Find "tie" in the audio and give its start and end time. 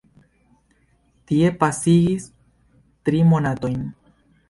1.31-1.53